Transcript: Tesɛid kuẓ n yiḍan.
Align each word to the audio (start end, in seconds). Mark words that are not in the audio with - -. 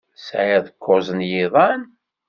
Tesɛid 0.15 0.65
kuẓ 0.83 1.07
n 1.17 1.19
yiḍan. 1.31 1.81